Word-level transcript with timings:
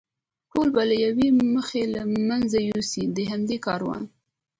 ټول 0.51 0.67
به 0.75 0.83
له 0.89 0.95
یوې 1.05 1.27
مخې 1.55 1.81
له 1.93 2.01
منځه 2.29 2.57
یوسي، 2.69 3.03
د 3.15 3.17
همدې 3.31 3.57
کاروان. 3.65 4.03